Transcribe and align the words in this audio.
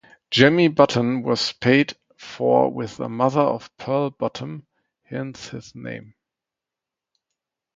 Jemmy 0.33 0.67
Button 0.67 1.21
was 1.21 1.51
paid 1.51 1.93
for 2.17 2.71
with 2.73 2.99
a 2.99 3.07
mother 3.07 3.41
of 3.41 3.69
pearl 3.77 4.09
button, 4.09 4.65
hence 5.05 5.49
his 5.49 5.75
name. 5.75 6.15